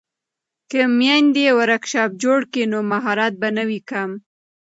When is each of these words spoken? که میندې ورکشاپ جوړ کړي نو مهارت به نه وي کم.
که 0.69 0.81
میندې 0.99 1.45
ورکشاپ 1.59 2.11
جوړ 2.23 2.39
کړي 2.51 2.63
نو 2.71 2.79
مهارت 2.91 3.33
به 3.41 3.49
نه 3.57 3.63
وي 3.69 3.79
کم. 3.89 4.09